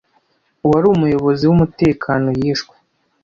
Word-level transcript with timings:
uwari 0.65 0.85
umuyobozi 0.95 1.43
wumutekano 1.45 2.29
yishwe 2.39 2.75